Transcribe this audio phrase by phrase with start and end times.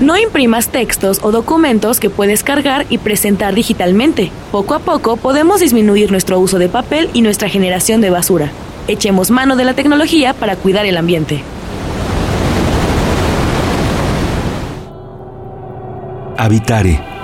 [0.00, 4.30] No imprimas textos o documentos que puedes cargar y presentar digitalmente.
[4.52, 8.52] Poco a poco podemos disminuir nuestro uso de papel y nuestra generación de basura.
[8.86, 11.42] Echemos mano de la tecnología para cuidar el ambiente.
[16.36, 17.17] Habitare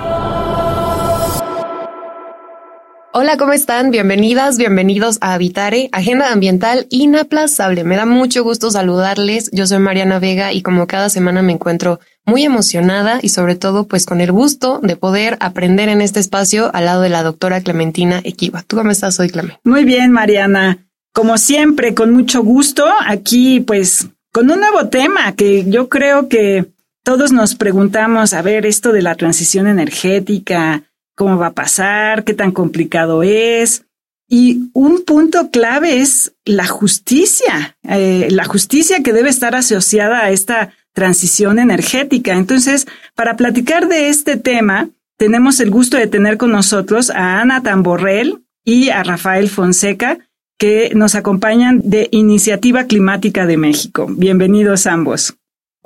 [3.17, 3.91] Hola, ¿cómo están?
[3.91, 7.85] Bienvenidas, bienvenidos a Habitare, Agenda Ambiental Inaplazable.
[7.85, 9.49] Me da mucho gusto saludarles.
[9.53, 13.87] Yo soy Mariana Vega y como cada semana me encuentro muy emocionada y sobre todo
[13.87, 17.61] pues con el gusto de poder aprender en este espacio al lado de la doctora
[17.61, 18.63] Clementina Equiva.
[18.67, 19.61] ¿Tú cómo estás hoy, Clemente?
[19.63, 20.79] Muy bien, Mariana.
[21.13, 26.65] Como siempre, con mucho gusto, aquí pues con un nuevo tema que yo creo que
[27.01, 30.83] todos nos preguntamos, a ver, esto de la transición energética,
[31.15, 33.85] cómo va a pasar, qué tan complicado es.
[34.27, 40.31] Y un punto clave es la justicia, eh, la justicia que debe estar asociada a
[40.31, 42.33] esta transición energética.
[42.33, 47.61] Entonces, para platicar de este tema, tenemos el gusto de tener con nosotros a Ana
[47.61, 50.17] Tamborrell y a Rafael Fonseca,
[50.57, 54.07] que nos acompañan de Iniciativa Climática de México.
[54.09, 55.35] Bienvenidos ambos.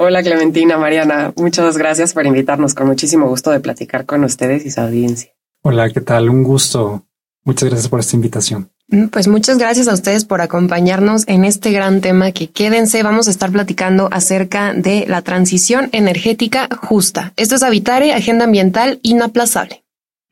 [0.01, 2.73] Hola Clementina, Mariana, muchas gracias por invitarnos.
[2.73, 5.31] Con muchísimo gusto de platicar con ustedes y su audiencia.
[5.61, 6.29] Hola, ¿qué tal?
[6.29, 7.05] Un gusto.
[7.43, 8.71] Muchas gracias por esta invitación.
[8.87, 13.27] Mm, pues muchas gracias a ustedes por acompañarnos en este gran tema que quédense, vamos
[13.27, 17.33] a estar platicando acerca de la transición energética justa.
[17.35, 19.83] Esto es Habitare, Agenda Ambiental Inaplazable.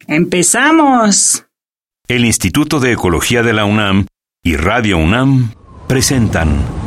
[0.08, 1.44] ¡Empezamos!
[2.08, 4.06] El Instituto de Ecología de la UNAM
[4.44, 5.52] y Radio UNAM
[5.90, 6.87] presentan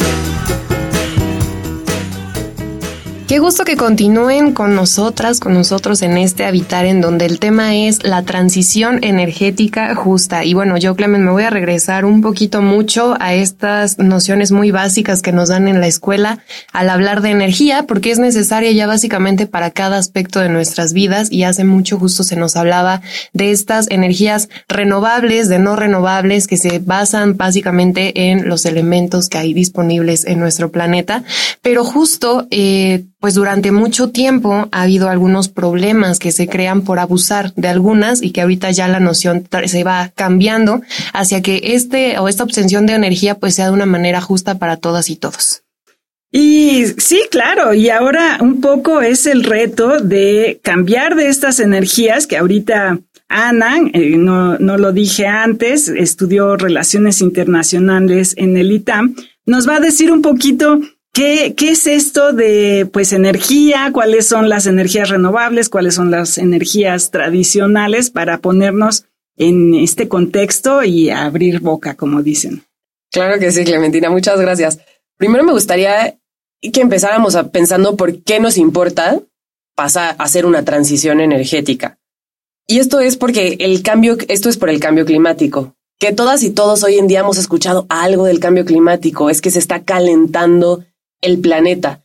[3.31, 7.73] Qué gusto que continúen con nosotras, con nosotros en este habitar en donde el tema
[7.77, 10.43] es la transición energética justa.
[10.43, 14.71] Y bueno, yo, Clemen, me voy a regresar un poquito mucho a estas nociones muy
[14.71, 16.39] básicas que nos dan en la escuela
[16.73, 21.31] al hablar de energía, porque es necesaria ya básicamente para cada aspecto de nuestras vidas
[21.31, 26.57] y hace mucho justo se nos hablaba de estas energías renovables, de no renovables, que
[26.57, 31.23] se basan básicamente en los elementos que hay disponibles en nuestro planeta.
[31.61, 36.99] Pero justo, eh, pues durante mucho tiempo ha habido algunos problemas que se crean por
[36.99, 40.81] abusar de algunas y que ahorita ya la noción se va cambiando
[41.13, 44.77] hacia que este o esta obtención de energía pues sea de una manera justa para
[44.77, 45.61] todas y todos.
[46.31, 52.25] Y sí, claro, y ahora un poco es el reto de cambiar de estas energías
[52.25, 59.15] que ahorita Ana, eh, no, no lo dije antes, estudió relaciones internacionales en el ITAM,
[59.45, 60.79] nos va a decir un poquito
[61.13, 63.91] ¿Qué, ¿Qué es esto de pues energía?
[63.91, 65.67] ¿Cuáles son las energías renovables?
[65.67, 69.05] ¿Cuáles son las energías tradicionales para ponernos
[69.35, 72.63] en este contexto y abrir boca, como dicen?
[73.11, 74.79] Claro que sí, Clementina, muchas gracias.
[75.17, 76.17] Primero me gustaría
[76.61, 79.19] que empezáramos a pensando por qué nos importa
[79.75, 81.99] pasar a hacer una transición energética.
[82.67, 85.75] Y esto es porque el cambio, esto es por el cambio climático.
[85.99, 89.51] Que todas y todos hoy en día hemos escuchado algo del cambio climático, es que
[89.51, 90.85] se está calentando
[91.21, 92.03] el planeta.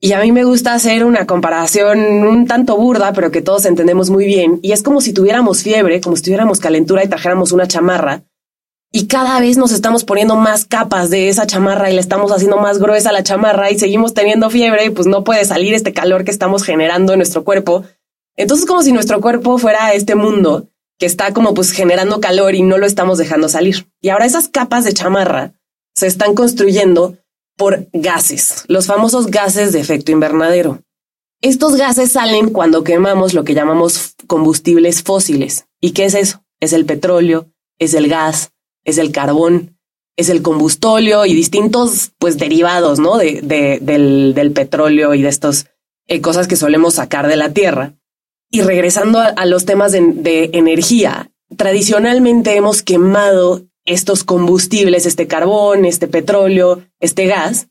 [0.00, 4.10] Y a mí me gusta hacer una comparación un tanto burda, pero que todos entendemos
[4.10, 4.60] muy bien.
[4.62, 8.22] Y es como si tuviéramos fiebre, como si tuviéramos calentura y trajéramos una chamarra.
[8.92, 12.56] Y cada vez nos estamos poniendo más capas de esa chamarra y le estamos haciendo
[12.56, 16.24] más gruesa la chamarra y seguimos teniendo fiebre y pues no puede salir este calor
[16.24, 17.84] que estamos generando en nuestro cuerpo.
[18.36, 20.68] Entonces como si nuestro cuerpo fuera este mundo
[20.98, 23.88] que está como pues generando calor y no lo estamos dejando salir.
[24.00, 25.52] Y ahora esas capas de chamarra
[25.94, 27.18] se están construyendo
[27.58, 30.80] por gases, los famosos gases de efecto invernadero.
[31.42, 35.66] Estos gases salen cuando quemamos lo que llamamos combustibles fósiles.
[35.80, 36.44] ¿Y qué es eso?
[36.60, 38.52] Es el petróleo, es el gas,
[38.84, 39.76] es el carbón,
[40.16, 43.18] es el combustóleo y distintos pues derivados, ¿no?
[43.18, 43.40] De,
[43.80, 45.66] del, petróleo y de estas
[46.06, 47.94] eh, cosas que solemos sacar de la tierra.
[48.50, 56.08] Y regresando a, los temas de energía, tradicionalmente hemos quemado estos combustibles, este carbón, este
[56.08, 57.68] petróleo, este gas,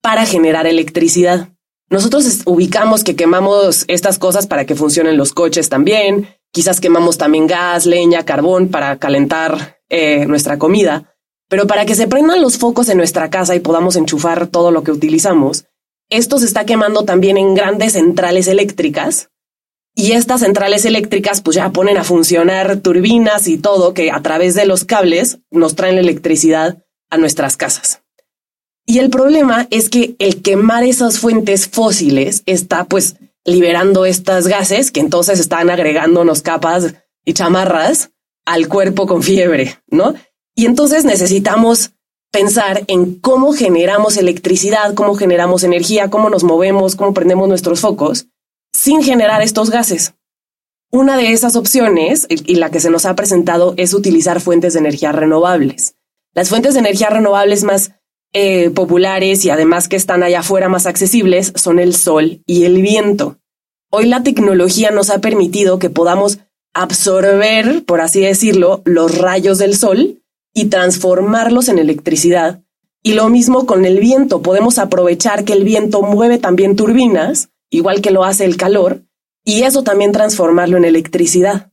[0.00, 1.48] para generar electricidad.
[1.90, 7.46] Nosotros ubicamos que quemamos estas cosas para que funcionen los coches también, quizás quemamos también
[7.46, 11.16] gas, leña, carbón para calentar eh, nuestra comida,
[11.48, 14.84] pero para que se prendan los focos en nuestra casa y podamos enchufar todo lo
[14.84, 15.64] que utilizamos,
[16.08, 19.30] esto se está quemando también en grandes centrales eléctricas
[19.94, 24.54] y estas centrales eléctricas pues ya ponen a funcionar turbinas y todo que a través
[24.54, 28.02] de los cables nos traen la electricidad a nuestras casas.
[28.86, 34.90] Y el problema es que el quemar esas fuentes fósiles está pues liberando estas gases
[34.90, 36.94] que entonces están agregándonos capas
[37.24, 38.10] y chamarras
[38.46, 40.14] al cuerpo con fiebre, ¿no?
[40.54, 41.92] Y entonces necesitamos
[42.32, 48.26] pensar en cómo generamos electricidad, cómo generamos energía, cómo nos movemos, cómo prendemos nuestros focos
[48.72, 50.14] sin generar estos gases.
[50.90, 54.80] Una de esas opciones, y la que se nos ha presentado, es utilizar fuentes de
[54.80, 55.94] energía renovables.
[56.34, 57.92] Las fuentes de energía renovables más
[58.32, 62.80] eh, populares y además que están allá afuera más accesibles son el sol y el
[62.80, 63.38] viento.
[63.90, 66.38] Hoy la tecnología nos ha permitido que podamos
[66.72, 70.22] absorber, por así decirlo, los rayos del sol
[70.54, 72.62] y transformarlos en electricidad.
[73.02, 78.00] Y lo mismo con el viento, podemos aprovechar que el viento mueve también turbinas, igual
[78.02, 79.04] que lo hace el calor,
[79.44, 81.72] y eso también transformarlo en electricidad.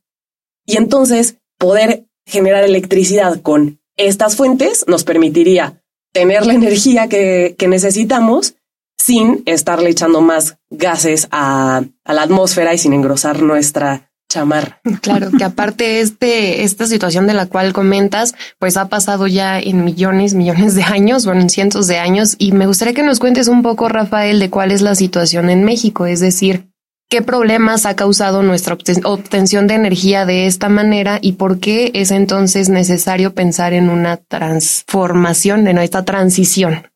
[0.65, 5.81] Y entonces poder generar electricidad con estas fuentes nos permitiría
[6.13, 8.55] tener la energía que, necesitamos
[8.97, 14.81] sin estarle echando más gases a, a la atmósfera y sin engrosar nuestra chamar.
[15.01, 19.85] Claro, que aparte este, esta situación de la cual comentas, pues ha pasado ya en
[19.85, 23.47] millones, millones de años, bueno, en cientos de años, y me gustaría que nos cuentes
[23.47, 26.67] un poco, Rafael, de cuál es la situación en México, es decir,
[27.09, 32.11] qué problemas ha causado nuestra obtención de energía de esta manera y por qué es
[32.11, 36.87] entonces necesario pensar en una transformación, en esta transición.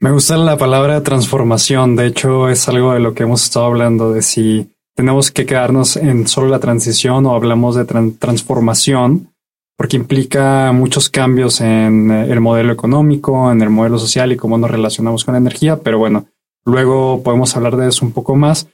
[0.00, 4.12] Me gusta la palabra transformación, de hecho es algo de lo que hemos estado hablando,
[4.12, 4.70] de si
[5.00, 9.32] tenemos que quedarnos en solo la transición o hablamos de transformación,
[9.78, 14.58] porque implica muchos cambios en eh, el modelo económico, en el modelo social y cómo
[14.58, 16.26] nos relacionamos con la energía, pero bueno,
[16.66, 18.68] luego podemos hablar de eso un poco más.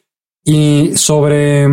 [0.45, 1.69] Y sobre,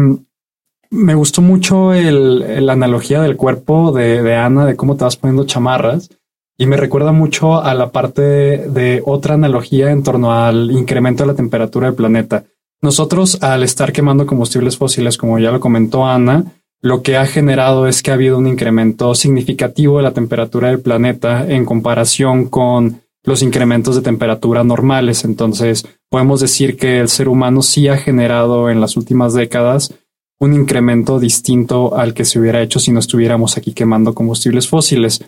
[0.92, 5.18] me gustó mucho el, la analogía del cuerpo de, de Ana, de cómo te vas
[5.18, 6.12] poniendo chamarras.
[6.60, 11.28] Y me recuerda mucho a la parte de otra analogía en torno al incremento de
[11.28, 12.44] la temperatura del planeta.
[12.84, 16.44] Nosotros, al estar quemando combustibles fósiles, como ya lo comentó Ana,
[16.82, 20.82] lo que ha generado es que ha habido un incremento significativo de la temperatura del
[20.82, 25.24] planeta en comparación con los incrementos de temperatura normales.
[25.24, 29.94] Entonces, podemos decir que el ser humano sí ha generado en las últimas décadas
[30.42, 35.24] un incremento distinto al que se hubiera hecho si no estuviéramos aquí quemando combustibles fósiles.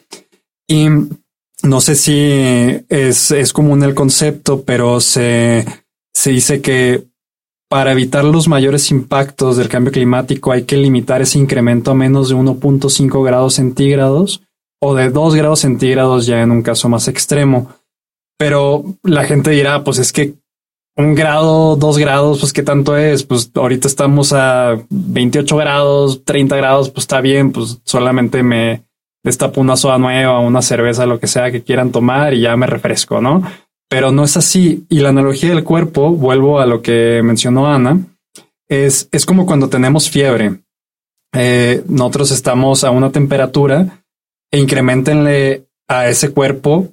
[0.67, 0.87] Y
[1.63, 5.65] no sé si es, es común el concepto, pero se,
[6.13, 7.14] se dice que
[7.69, 12.29] para evitar los mayores impactos del cambio climático hay que limitar ese incremento a menos
[12.29, 14.41] de 1.5 grados centígrados
[14.81, 17.69] o de 2 grados centígrados ya en un caso más extremo.
[18.37, 20.35] Pero la gente dirá, pues es que
[20.97, 26.55] un grado, dos grados, pues qué tanto es, pues ahorita estamos a 28 grados, 30
[26.55, 28.83] grados, pues está bien, pues solamente me
[29.23, 32.67] destapo una soda nueva, una cerveza, lo que sea que quieran tomar y ya me
[32.67, 33.43] refresco, ¿no?
[33.89, 34.85] Pero no es así.
[34.89, 37.99] Y la analogía del cuerpo, vuelvo a lo que mencionó Ana,
[38.67, 40.59] es, es como cuando tenemos fiebre.
[41.33, 44.03] Eh, nosotros estamos a una temperatura
[44.51, 46.89] e incrementenle a ese cuerpo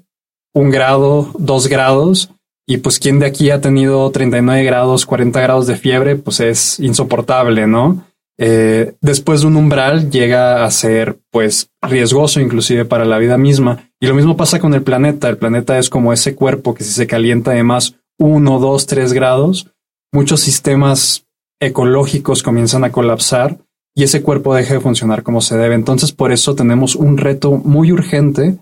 [0.55, 2.31] un grado, dos grados,
[2.67, 6.79] y pues quien de aquí ha tenido 39 grados, 40 grados de fiebre, pues es
[6.79, 8.07] insoportable, ¿no?
[8.39, 13.92] Eh, después de un umbral llega a ser pues riesgoso inclusive para la vida misma.
[14.03, 15.29] Y lo mismo pasa con el planeta.
[15.29, 19.13] El planeta es como ese cuerpo que si se calienta de más uno, dos, tres
[19.13, 19.69] grados,
[20.13, 21.25] muchos sistemas
[21.61, 23.59] ecológicos comienzan a colapsar
[23.95, 25.77] y ese cuerpo deja de funcionar como se debe.
[25.77, 28.59] Entonces por eso tenemos un reto muy urgente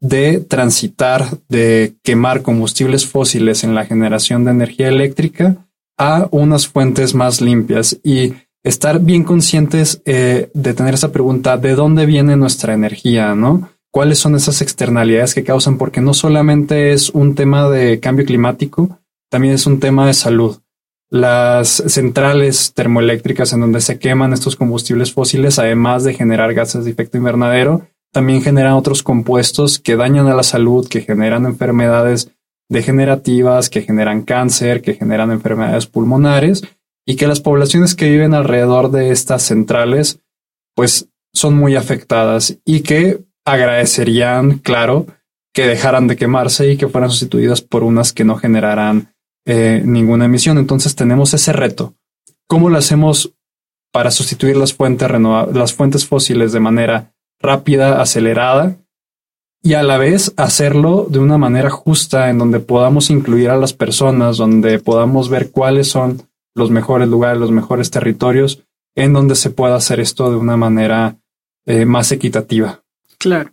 [0.00, 5.68] de transitar de quemar combustibles fósiles en la generación de energía eléctrica
[5.98, 8.00] a unas fuentes más limpias.
[8.02, 8.32] Y
[8.64, 13.34] estar bien conscientes eh, de tener esa pregunta, ¿de dónde viene nuestra energía?
[13.34, 13.68] ¿No?
[13.98, 15.76] ¿Cuáles son esas externalidades que causan?
[15.76, 20.58] Porque no solamente es un tema de cambio climático, también es un tema de salud.
[21.10, 26.92] Las centrales termoeléctricas en donde se queman estos combustibles fósiles, además de generar gases de
[26.92, 32.30] efecto invernadero, también generan otros compuestos que dañan a la salud, que generan enfermedades
[32.68, 36.62] degenerativas, que generan cáncer, que generan enfermedades pulmonares
[37.04, 40.20] y que las poblaciones que viven alrededor de estas centrales
[40.76, 45.06] pues son muy afectadas y que agradecerían, claro,
[45.52, 49.14] que dejaran de quemarse y que fueran sustituidas por unas que no generaran
[49.46, 50.58] eh, ninguna emisión.
[50.58, 51.94] Entonces tenemos ese reto.
[52.46, 53.34] ¿Cómo lo hacemos
[53.92, 58.76] para sustituir las fuentes las fuentes fósiles de manera rápida, acelerada
[59.62, 63.72] y a la vez hacerlo de una manera justa en donde podamos incluir a las
[63.72, 66.22] personas, donde podamos ver cuáles son
[66.54, 68.64] los mejores lugares, los mejores territorios
[68.94, 71.16] en donde se pueda hacer esto de una manera
[71.66, 72.82] eh, más equitativa.
[73.18, 73.50] Claro.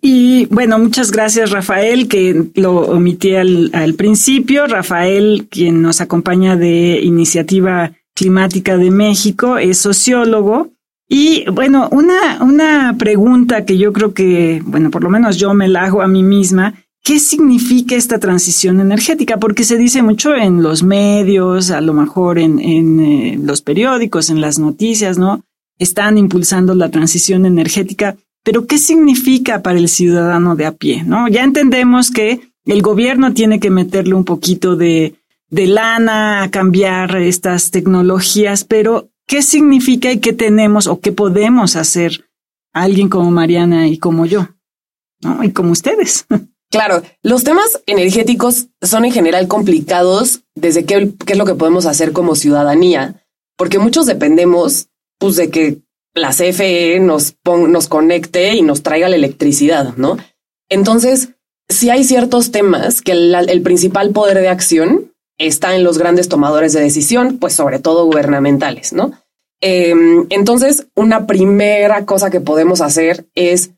[0.00, 4.66] Y bueno, muchas gracias Rafael, que lo omití al, principio.
[4.66, 10.70] Rafael, quien nos acompaña de Iniciativa Climática de México, es sociólogo.
[11.08, 15.66] Y bueno, una, una pregunta que yo creo que, bueno, por lo menos yo me
[15.66, 19.38] la hago a mí misma, ¿qué significa esta transición energética?
[19.38, 24.30] Porque se dice mucho en los medios, a lo mejor en, en eh, los periódicos,
[24.30, 25.42] en las noticias, ¿no?
[25.78, 31.02] Están impulsando la transición energética, pero ¿qué significa para el ciudadano de a pie?
[31.04, 31.28] ¿No?
[31.28, 35.14] Ya entendemos que el gobierno tiene que meterle un poquito de,
[35.48, 41.76] de lana a cambiar estas tecnologías, pero ¿qué significa y qué tenemos o qué podemos
[41.76, 42.24] hacer
[42.72, 44.48] alguien como Mariana y como yo?
[45.20, 45.42] ¿no?
[45.44, 46.26] Y como ustedes.
[46.72, 51.84] Claro, los temas energéticos son en general complicados desde qué, qué es lo que podemos
[51.84, 54.86] hacer como ciudadanía, porque muchos dependemos
[55.18, 55.80] pues, de que
[56.20, 60.16] la CFE nos, nos conecte y nos traiga la electricidad, ¿no?
[60.68, 61.30] Entonces,
[61.68, 66.72] si hay ciertos temas que el principal poder de acción está en los grandes tomadores
[66.72, 69.12] de decisión, pues sobre todo gubernamentales, ¿no?
[69.60, 73.70] Em, entonces, una primera cosa que podemos hacer es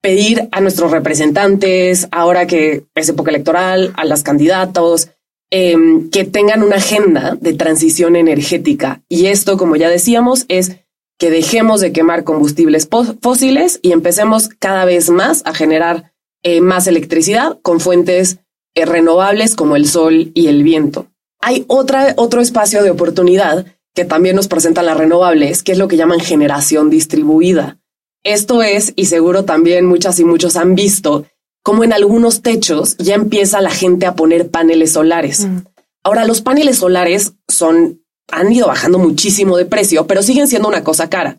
[0.00, 5.10] pedir a nuestros representantes, ahora que es época electoral, a los candidatos,
[5.50, 9.02] em, que tengan una agenda de transición energética.
[9.08, 10.76] Y esto, como ya decíamos, es
[11.20, 12.88] que dejemos de quemar combustibles
[13.20, 16.12] fósiles y empecemos cada vez más a generar
[16.42, 18.38] eh, más electricidad con fuentes
[18.74, 21.08] eh, renovables como el sol y el viento.
[21.38, 25.88] Hay otra, otro espacio de oportunidad que también nos presentan las renovables, que es lo
[25.88, 27.78] que llaman generación distribuida.
[28.24, 31.26] Esto es, y seguro también muchas y muchos han visto,
[31.62, 35.40] como en algunos techos ya empieza la gente a poner paneles solares.
[35.40, 35.58] Mm.
[36.02, 37.99] Ahora, los paneles solares son,
[38.32, 41.38] han ido bajando muchísimo de precio, pero siguen siendo una cosa cara.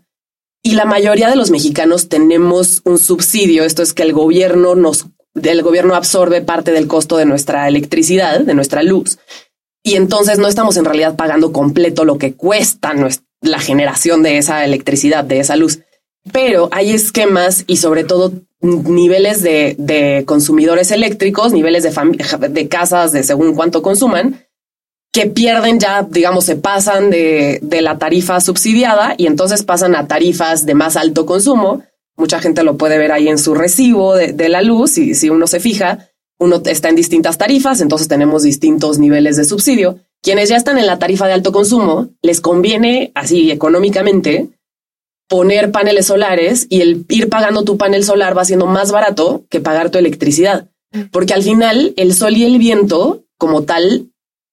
[0.63, 5.07] Y la mayoría de los mexicanos tenemos un subsidio, esto es que el gobierno nos
[5.33, 9.17] el gobierno absorbe parte del costo de nuestra electricidad, de nuestra luz,
[9.83, 12.93] y entonces no estamos en realidad pagando completo lo que cuesta
[13.41, 15.79] la generación de esa electricidad, de esa luz.
[16.31, 18.31] Pero hay esquemas y sobre todo
[18.61, 24.45] niveles de, consumidores eléctricos, niveles de, de casas de según cuánto consuman,
[25.11, 30.07] que pierden ya, digamos, se pasan de, de la tarifa subsidiada y entonces pasan a
[30.07, 31.83] tarifas de más alto consumo,
[32.21, 35.47] Mucha gente lo puede ver ahí en su recibo de, la luz y si uno
[35.47, 39.97] se fija, uno está en distintas tarifas, entonces tenemos distintos niveles de subsidio.
[40.21, 44.49] Quienes ya están en la tarifa de alto consumo, les conviene así económicamente
[45.27, 49.59] poner paneles solares y el ir pagando tu panel solar va siendo más barato que
[49.59, 50.69] pagar tu electricidad,
[51.11, 54.10] porque al final el sol y el viento como tal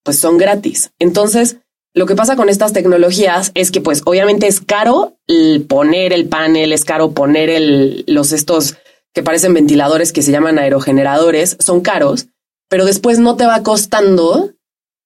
[0.08, 0.90] pues son gratis.
[0.98, 1.58] Entonces,
[1.92, 5.18] lo que pasa con estas tecnologías es que, pues, obviamente es caro
[5.68, 8.76] poner el panel, es caro poner el, los estos
[9.12, 12.28] que parecen ventiladores que se llaman aerogeneradores, son caros,
[12.70, 14.52] pero después no te va costando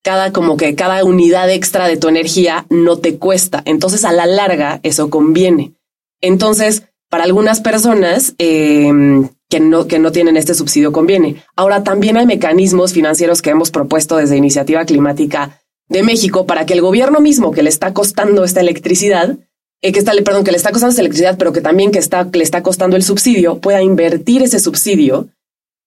[0.05, 3.61] cada como que cada unidad extra de tu energía no te cuesta.
[3.65, 5.73] Entonces, a la larga, eso conviene.
[6.21, 11.45] Entonces, para algunas personas em, que, no, que no tienen este subsidio conviene.
[11.57, 16.73] Ahora, también hay mecanismos financieros que hemos propuesto desde Iniciativa Climática de México para que
[16.73, 19.37] el gobierno mismo que le está costando esta electricidad,
[19.83, 22.27] eh, que está, perdón, que le está costando esta electricidad, pero que también que está,
[22.33, 25.29] le está costando el subsidio, pueda invertir ese subsidio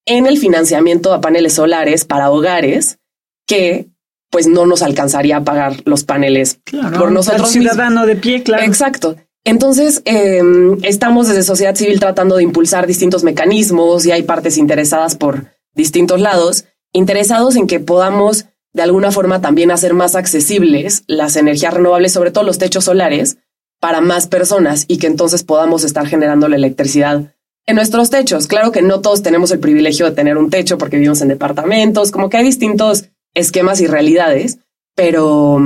[0.06, 3.00] en el financiamiento a paneles solares para hogares
[3.48, 3.88] que
[4.30, 6.60] pues no nos alcanzaría a pagar los paneles
[7.00, 7.50] por nosotros.
[7.50, 8.64] ciudadano de pie, claro.
[8.64, 9.16] Exacto.
[9.46, 15.16] Entonces, em, estamos desde sociedad civil tratando de impulsar distintos mecanismos y hay partes interesadas
[15.16, 21.38] por distintos lados, interesados en que podamos de alguna forma también hacer más accesibles las
[21.38, 23.38] energías renovables, sobre todo los techos solares,
[23.80, 27.32] para más personas y que entonces podamos estar generando la electricidad
[27.68, 28.48] en nuestros techos.
[28.48, 32.12] Claro que no todos tenemos el privilegio de tener un techo porque vivimos en departamentos,
[32.12, 34.58] como que hay distintos esquemas y realidades,
[34.96, 35.62] pero,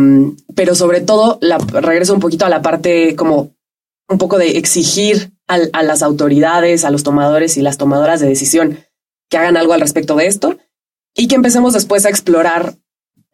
[0.54, 3.52] pero sobre todo la, regreso un poquito a la parte como
[4.10, 8.80] un poco de exigir a las autoridades, a los tomadores y las tomadoras de decisión
[9.30, 10.58] que hagan algo al respecto de esto
[11.16, 12.76] y que empecemos después a explorar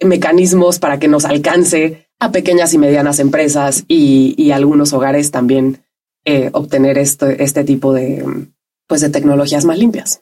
[0.02, 5.84] mecanismos para que nos alcance a pequeñas y medianas empresas y, algunos hogares también
[6.26, 8.24] eh, obtener este, este tipo de,
[8.88, 10.22] pues de tecnologías más limpias.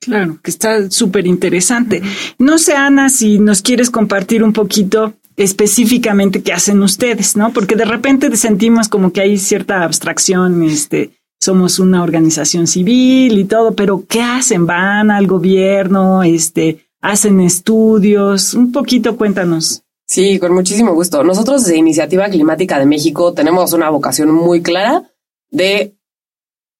[0.00, 2.02] Claro, que está súper interesante.
[2.38, 7.52] No sé, Ana, si nos quieres compartir un poquito específicamente qué hacen ustedes, ¿no?
[7.52, 11.10] Porque de repente sentimos como que hay cierta abstracción, este,
[11.40, 14.66] somos una organización civil y todo, pero ¿qué hacen?
[14.66, 16.22] ¿Van al gobierno?
[16.22, 19.82] Este, hacen estudios, un poquito cuéntanos.
[20.06, 21.22] Sí, con muchísimo gusto.
[21.22, 25.10] Nosotros desde Iniciativa Climática de México tenemos una vocación muy clara
[25.50, 25.94] de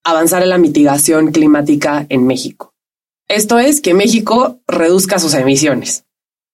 [0.05, 2.75] avanzar en la mitigación climática en México.
[3.29, 6.05] Esto es que México reduzca sus emisiones.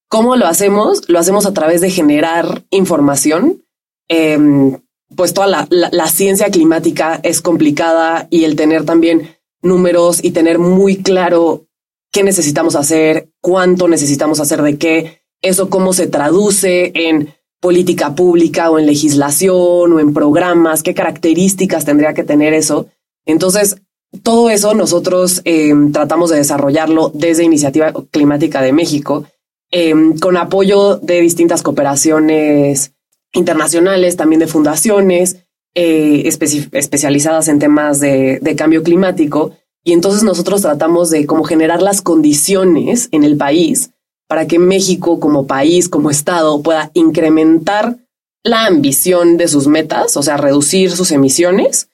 [0.08, 1.08] ¿Cómo lo hacemos?
[1.08, 3.64] Lo hacemos a través de generar información.
[4.08, 4.78] Em,
[5.14, 10.96] pues toda la, ciencia climática es complicada y el tener también números y tener muy
[10.96, 11.66] claro
[12.12, 18.70] qué necesitamos hacer, cuánto necesitamos hacer de qué, eso cómo se traduce en política pública
[18.70, 22.86] o en legislación o en programas, qué características tendría que tener eso.
[23.26, 23.76] Entonces,
[24.22, 29.24] todo eso nosotros eh, tratamos de desarrollarlo desde Iniciativa Climática de México,
[29.70, 32.92] eh, con apoyo de distintas cooperaciones
[33.32, 35.44] internacionales, también de fundaciones
[35.74, 39.52] eh, especializadas en temas de, de cambio climático.
[39.84, 43.90] Y entonces nosotros tratamos de como generar las condiciones en el país
[44.26, 47.98] para que México como país, como Estado, pueda incrementar
[48.42, 51.88] la ambición de sus metas, o sea, reducir sus emisiones,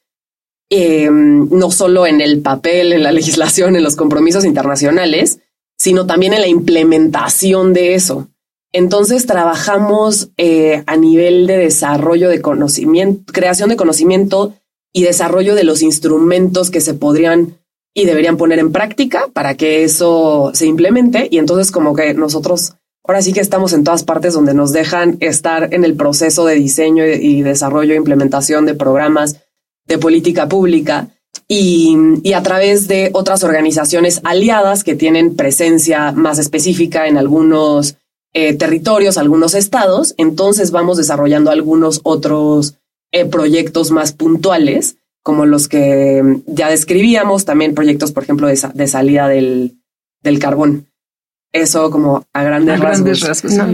[0.71, 5.41] em, no solo en el papel, en la legislación, en los compromisos internacionales,
[5.83, 8.29] sino también en la implementación de eso.
[8.73, 14.55] Entonces trabajamos eh, a nivel de desarrollo de conocimiento, creación de conocimiento
[14.93, 17.59] y desarrollo de los instrumentos que se podrían
[17.95, 21.27] y deberían poner en práctica para que eso se implemente.
[21.33, 25.17] Y entonces como que nosotros ahora sí que estamos en todas partes donde nos dejan
[25.19, 29.41] estar en el proceso de diseño y desarrollo e implementación de programas
[29.89, 31.09] de política pública
[31.49, 37.97] y, y, a través de otras organizaciones aliadas que tienen presencia más específica en algunos
[38.33, 42.77] eh, territorios, algunos estados, entonces vamos desarrollando algunos otros
[43.13, 48.89] eh, proyectos más puntuales como los que ya describíamos, también proyectos, por ejemplo, de, de
[48.89, 49.79] salida del,
[50.23, 50.89] del carbón.
[51.53, 53.21] Eso como a grandes, rasgos.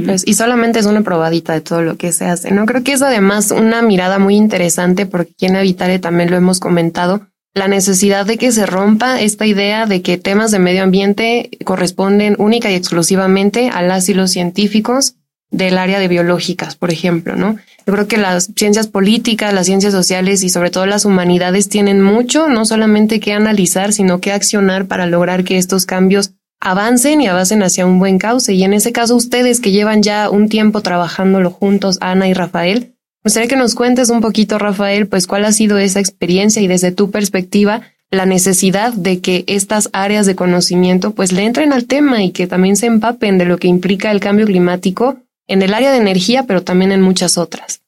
[0.05, 2.51] Pues, y solamente es una probadita de todo lo que se hace.
[2.51, 6.37] No creo que es además una mirada muy interesante porque aquí en Habitare también lo
[6.37, 7.29] hemos comentado.
[7.59, 12.37] La necesidad de que se rompa esta idea de que temas de medio ambiente corresponden
[12.39, 15.17] única y exclusivamente a las y los científicos
[15.51, 17.57] del área de biológicas, por ejemplo, ¿no?
[17.85, 22.01] Yo creo que las ciencias políticas, las ciencias sociales y sobre todo las humanidades tienen
[22.01, 27.27] mucho, no solamente que analizar, sino que accionar para lograr que estos cambios avancen y
[27.27, 28.55] avancen hacia un buen cauce.
[28.55, 32.95] Y en ese caso, ustedes que llevan ya un tiempo trabajándolo juntos, Ana y Rafael,
[33.29, 36.93] gustaría que nos cuentes un poquito, Rafael, pues cuál ha sido esa experiencia y desde
[36.93, 42.23] tu perspectiva, la necesidad de que estas áreas de conocimiento pues le entren al tema
[42.23, 45.93] y que también se empapen de lo que implica el cambio climático en el área
[45.93, 47.83] de energía, pero también en muchas otras.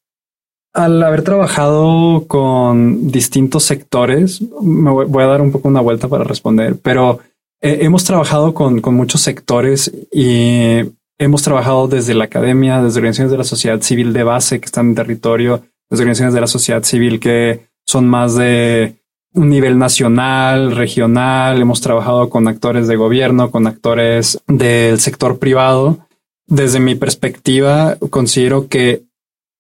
[0.75, 6.25] Al haber trabajado con distintos sectores, me voy a dar un poco una vuelta para
[6.25, 7.21] responder, pero
[7.63, 10.83] eh, hemos trabajado con, con muchos sectores y
[11.21, 14.89] hemos trabajado desde la academia, desde organizaciones de la sociedad civil de base que están
[14.89, 18.97] en territorio, desde organizaciones de la sociedad civil que son más de
[19.35, 21.61] un nivel nacional, regional.
[21.61, 25.99] Hemos trabajado con actores de gobierno, con actores del sector privado
[26.51, 29.05] desde mi perspectiva, considero que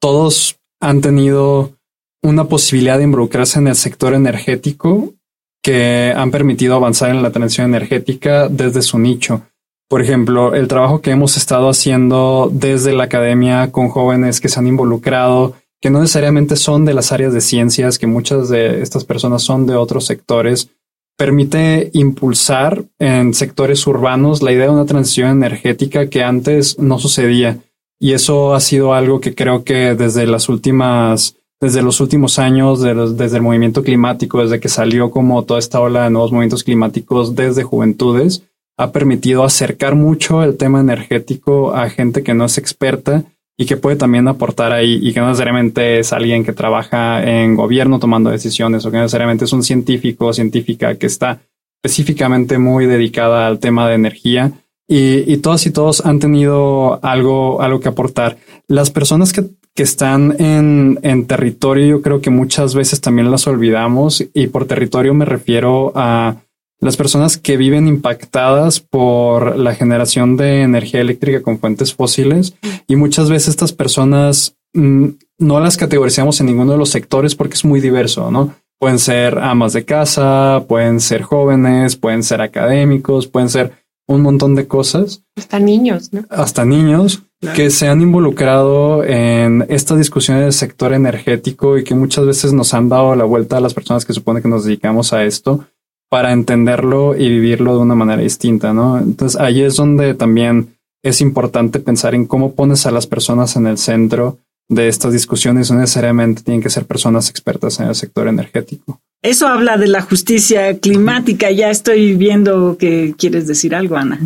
[0.00, 1.78] todos han tenido
[2.20, 5.14] una posibilidad de involucrarse en el sector energético
[5.62, 9.42] que han permitido avanzar en la transición energética desde su nicho.
[9.90, 14.60] Por ejemplo, el trabajo que hemos estado haciendo desde la academia con jóvenes que se
[14.60, 19.04] han involucrado, que no necesariamente son de las áreas de ciencias, que muchas de estas
[19.04, 20.70] personas son de otros sectores,
[21.18, 27.58] permite impulsar en sectores urbanos la idea de una transición energética que antes no sucedía.
[27.98, 32.80] Y eso ha sido algo que creo que desde las últimas, desde los últimos años,
[32.80, 37.34] desde el movimiento climático, desde que salió como toda esta ola de nuevos movimientos climáticos
[37.34, 38.44] desde juventudes,
[38.80, 43.24] ha permitido acercar mucho el tema energético a gente que no es experta
[43.58, 47.56] y que puede también aportar ahí y que no necesariamente es alguien que trabaja en
[47.56, 51.42] gobierno tomando decisiones o que necesariamente es un científico o científica que está
[51.82, 54.52] específicamente muy dedicada al tema de energía
[54.88, 58.38] y, y todos y todos han tenido algo, algo que aportar.
[58.66, 63.46] Las personas que, que están en, en territorio, yo creo que muchas veces también las
[63.46, 66.36] olvidamos y por territorio me refiero a
[66.80, 72.54] las personas que viven impactadas por la generación de energía eléctrica con fuentes fósiles
[72.86, 77.54] y muchas veces estas personas mm, no las categorizamos en ninguno de los sectores porque
[77.54, 78.54] es muy diverso, ¿no?
[78.78, 83.72] Pueden ser amas de casa, pueden ser jóvenes, pueden ser académicos, pueden ser
[84.08, 85.22] un montón de cosas.
[85.36, 86.24] Hasta niños, ¿no?
[86.30, 87.22] Hasta niños
[87.54, 92.74] que se han involucrado en esta discusión del sector energético y que muchas veces nos
[92.74, 95.66] han dado la vuelta a las personas que supone que nos dedicamos a esto
[96.10, 98.98] para entenderlo y vivirlo de una manera distinta, ¿no?
[98.98, 103.66] Entonces ahí es donde también es importante pensar en cómo pones a las personas en
[103.66, 105.70] el centro de estas discusiones.
[105.70, 109.00] No necesariamente tienen que ser personas expertas en el sector energético.
[109.22, 111.50] Eso habla de la justicia climática.
[111.50, 114.18] Ya estoy viendo que quieres decir algo, Ana.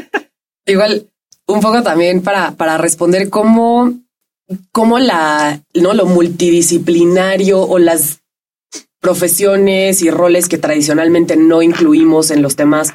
[0.66, 1.08] Igual,
[1.46, 3.92] un poco también para, para responder cómo,
[4.72, 5.94] cómo la, ¿no?
[5.94, 8.21] lo multidisciplinario o las
[9.02, 12.94] profesiones y roles que tradicionalmente no incluimos en los temas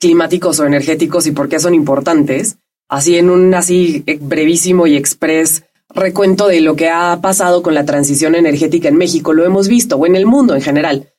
[0.00, 2.58] climáticos o energéticos y por qué son importantes.
[2.88, 7.84] Así en un así brevísimo y express recuento de lo que ha pasado con la
[7.84, 11.12] transición energética en México, lo hemos visto, o en el mundo en general.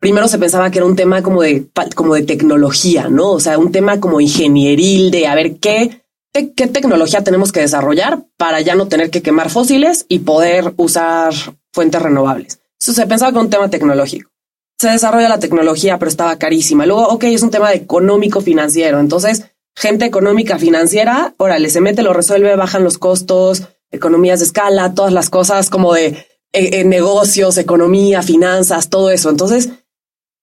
[0.00, 3.30] Primero se pensaba que era un tema como de, como de tecnología, ¿no?
[3.30, 6.02] O sea, un tema como ingenieril de a ver qué
[6.32, 11.34] qué tecnología tenemos que desarrollar para ya no tener que quemar fósiles y poder usar
[11.72, 12.61] fuentes renovables.
[12.82, 14.30] Se pensaba con un tema tecnológico.
[14.78, 16.84] Se desarrolla la tecnología, pero estaba carísima.
[16.84, 18.98] Luego, ok, es un tema de económico financiero.
[18.98, 19.44] Entonces,
[19.76, 25.12] gente económica financiera, órale, se mete, lo resuelve, bajan los costos, economías de escala, todas
[25.12, 29.30] las cosas como de eh, eh, negocios, economía, finanzas, todo eso.
[29.30, 29.70] Entonces,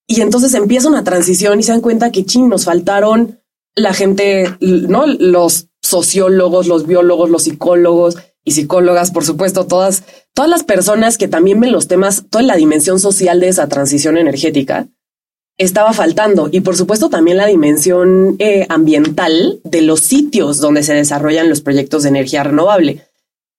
[0.07, 3.41] y entonces empieza una transición y se dan cuenta que chin, nos faltaron
[3.75, 10.03] la gente, no los sociólogos, los biólogos, los psicólogos y psicólogas, por supuesto, todas,
[10.39, 14.17] todas las personas que también ven los temas, toda la dimensión social de esa transición
[14.17, 14.87] energética,
[15.57, 16.47] estaba faltando.
[16.49, 21.59] Y por supuesto también la dimensión eh, ambiental de los sitios donde se desarrollan los
[21.59, 23.01] proyectos de energía renovable.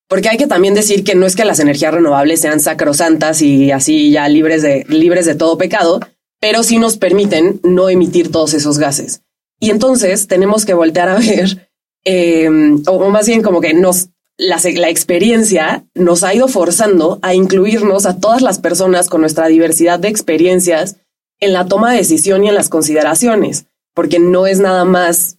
[0.09, 3.73] Porque hay que también decir que no es que las energías renovables sean sacrosantas y
[3.73, 6.01] así ya libres de, libres de todo pecado,
[6.41, 9.21] pero sí nos permiten no emitir todos esos gases.
[9.61, 11.71] Y entonces tenemos que voltear a ver
[12.05, 14.09] Em, o más bien como que nos,
[14.41, 19.49] la, la experiencia nos ha ido forzando a incluirnos a todas las personas con nuestra
[19.49, 20.97] diversidad de experiencias
[21.41, 25.37] en la toma de decisión y en las consideraciones, porque no es nada más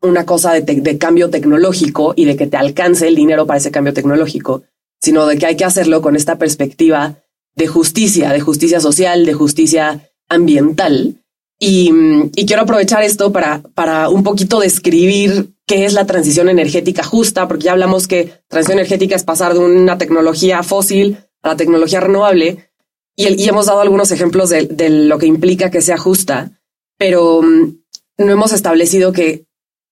[0.00, 3.72] una cosa de, de, cambio tecnológico y de que te alcance el dinero para ese
[3.72, 4.62] cambio tecnológico,
[5.00, 7.16] sino de que hay que hacerlo con esta perspectiva
[7.56, 11.19] de justicia, de justicia social, de justicia ambiental.
[11.62, 11.92] Y,
[12.34, 17.46] y quiero aprovechar esto para, para un poquito describir qué es la transición energética justa,
[17.46, 22.00] porque ya hablamos que transición energética es pasar de una tecnología fósil a la tecnología
[22.00, 22.70] renovable,
[23.16, 26.58] y, hemos dado algunos ejemplos de, lo que implica que sea justa,
[26.96, 27.76] pero mm,
[28.18, 29.44] no hemos establecido que,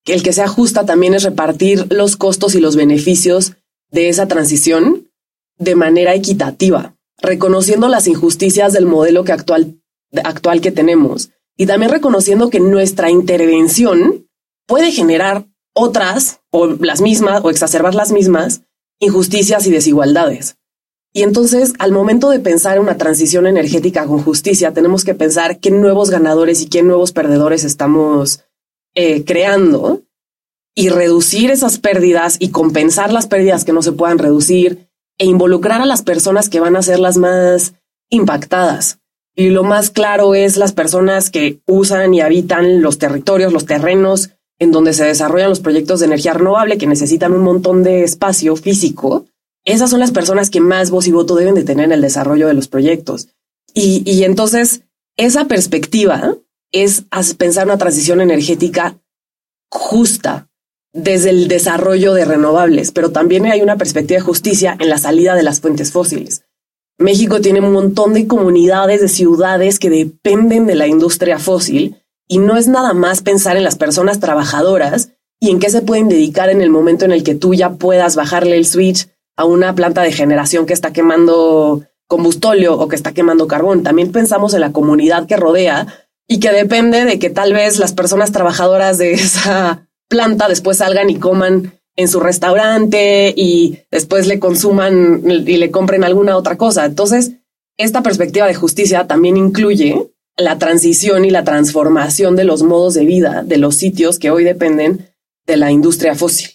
[0.03, 3.53] que el que sea justa también es repartir los costos y los beneficios
[3.91, 5.11] de esa transición
[5.57, 9.79] de manera equitativa, reconociendo las injusticias del modelo que actual,
[10.23, 14.29] actual que tenemos y también reconociendo que nuestra intervención
[14.65, 15.45] puede generar
[15.75, 18.61] otras, o las mismas, o exacerbar las mismas,
[18.99, 20.55] injusticias y desigualdades.
[21.11, 25.59] Y entonces, al momento de pensar en una transición energética con justicia, tenemos que pensar
[25.59, 28.45] qué nuevos ganadores y qué nuevos perdedores estamos
[28.95, 30.03] eh, creando
[30.75, 35.81] y reducir esas pérdidas y compensar las pérdidas que no se puedan reducir e involucrar
[35.81, 37.73] a las personas que van a ser las más
[38.09, 38.99] impactadas.
[39.39, 44.31] Y lo más claro es las personas que usan y habitan los territorios, los terrenos
[44.59, 48.57] en donde se desarrollan los proyectos de energía renovable que necesitan un montón de espacio
[48.57, 49.27] físico,
[49.63, 52.47] esas son las personas que más voz y voto deben de tener en el desarrollo
[52.47, 53.29] de los proyectos.
[53.73, 54.81] Y, y entonces,
[55.15, 56.35] esa perspectiva
[56.73, 57.05] es
[57.37, 58.99] pensar una transición energética
[59.71, 60.49] justa
[60.91, 65.33] desde el desarrollo de renovables, pero también hay una perspectiva de justicia en la salida
[65.35, 66.43] de las fuentes fósiles.
[66.99, 71.95] México tiene un montón de comunidades, de ciudades que dependen de la industria fósil
[72.27, 76.09] y no es nada más pensar en las personas trabajadoras y en qué se pueden
[76.09, 79.07] dedicar en el momento en el que tú ya puedas bajarle el switch
[79.37, 83.83] a una planta de generación que está quemando combustóleo o que está quemando carbón.
[83.83, 85.87] También pensamos en la comunidad que rodea
[86.27, 91.09] y que depende de que tal vez las personas trabajadoras de esa planta después salgan
[91.09, 96.85] y coman en su restaurante y después le consuman y le compren alguna otra cosa.
[96.85, 97.33] Entonces,
[97.77, 100.07] esta perspectiva de justicia también incluye
[100.37, 104.45] la transición y la transformación de los modos de vida de los sitios que hoy
[104.45, 105.09] dependen
[105.45, 106.51] de la industria fósil.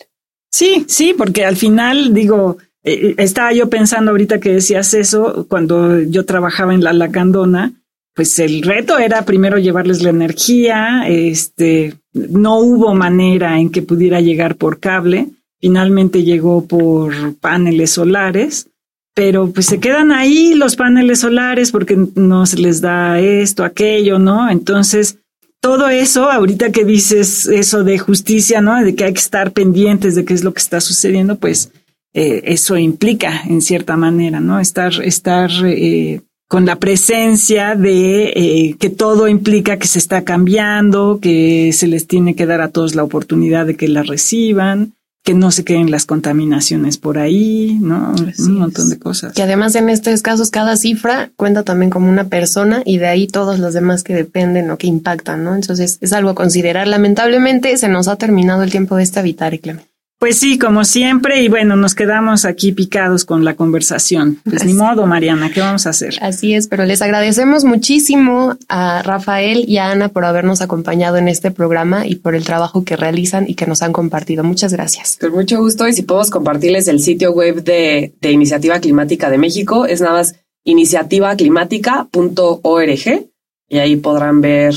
[0.50, 5.46] Sí, sí, porque al final digo, eh, eh, estaba yo pensando ahorita que decías eso,
[5.50, 7.74] cuando yo trabajaba en la lacandona,
[8.14, 14.20] pues el reto era primero llevarles la energía, este, no hubo manera en que pudiera
[14.20, 15.33] llegar por cable,
[15.64, 18.68] finalmente llegó por paneles solares
[19.14, 24.18] pero pues se quedan ahí los paneles solares porque no se les da esto, aquello,
[24.18, 24.50] ¿no?
[24.50, 25.18] Entonces,
[25.60, 28.82] todo eso, ahorita que dices eso de justicia, ¿no?
[28.82, 31.70] De que hay que estar pendientes de qué es lo que está sucediendo, pues
[32.12, 34.58] eh, eso implica, en cierta manera, ¿no?
[34.58, 41.20] Estar, estar eh, con la presencia de eh, que todo implica que se está cambiando,
[41.22, 44.92] que se les tiene que dar a todos la oportunidad de que la reciban,
[45.24, 48.14] que no se queden las contaminaciones por ahí, ¿no?
[48.38, 49.32] un montón de cosas.
[49.32, 53.26] Que además en estos casos cada cifra cuenta también como una persona y de ahí
[53.26, 55.54] todos los demás que dependen o que impactan, ¿no?
[55.54, 56.86] Entonces es algo a considerar.
[56.86, 59.93] Lamentablemente se nos ha terminado el tiempo de esta Vitare, Clemente.
[60.24, 64.40] Pues sí, como siempre, y bueno, nos quedamos aquí picados con la conversación.
[64.42, 66.14] Pues ni modo, Mariana, ¿qué vamos a hacer?
[66.22, 71.28] Así es, pero les agradecemos muchísimo a Rafael y a Ana por habernos acompañado en
[71.28, 74.44] este programa y por el trabajo que realizan y que nos han compartido.
[74.44, 75.18] Muchas gracias.
[75.20, 79.36] Con mucho gusto, y si podemos compartirles el sitio web de, de Iniciativa Climática de
[79.36, 83.28] México, es nada más iniciativaclimática.org
[83.68, 84.74] y ahí podrán ver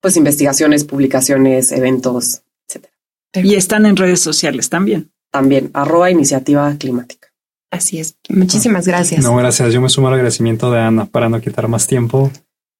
[0.00, 2.40] pues investigaciones, publicaciones, eventos,
[3.34, 5.10] y están en redes sociales también.
[5.30, 7.28] También, arroba iniciativa climática.
[7.70, 8.16] Así es.
[8.28, 9.22] Muchísimas gracias.
[9.22, 9.72] No, gracias.
[9.72, 12.30] Yo me sumo al agradecimiento de Ana para no quitar más tiempo.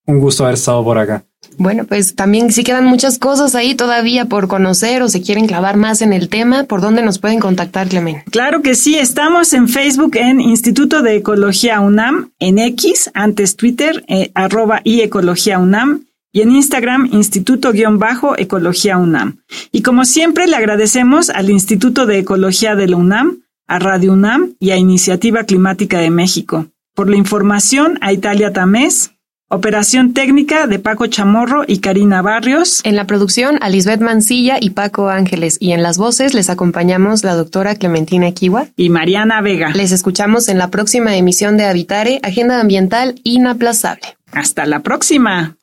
[0.07, 1.25] Un gusto haber estado por acá.
[1.59, 5.77] Bueno, pues también si quedan muchas cosas ahí todavía por conocer o se quieren clavar
[5.77, 8.23] más en el tema, ¿por dónde nos pueden contactar, Clemen?
[8.31, 14.05] Claro que sí, estamos en Facebook en Instituto de Ecología UNAM, en X, antes Twitter,
[14.09, 16.07] eh, arroba y Ecología UNAM,
[16.39, 19.39] y en Instagram Instituto-Ecología UNAM.
[19.73, 24.55] Y como siempre le agradecemos al Instituto de Ecología de la UNAM, a Radio UNAM
[24.61, 26.67] y a Iniciativa Climática de México.
[26.95, 29.11] Por la información a Italia Tamés,
[29.51, 32.83] Operación técnica de Paco Chamorro y Karina Barrios.
[32.85, 35.57] En la producción a Lisbeth Mancilla y Paco Ángeles.
[35.59, 39.71] Y en las voces les acompañamos la doctora Clementina Kiwa y Mariana Vega.
[39.71, 44.19] Les escuchamos en la próxima emisión de Habitare, Agenda Ambiental Inaplazable.
[44.33, 45.57] Hasta la próxima.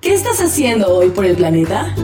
[0.00, 1.94] ¿Qué estás haciendo hoy por el planeta?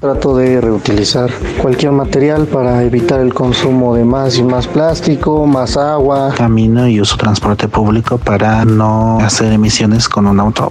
[0.00, 5.76] Trato de reutilizar cualquier material para evitar el consumo de más y más plástico, más
[5.76, 6.32] agua.
[6.36, 10.70] Camino y uso transporte público para no hacer emisiones con un auto.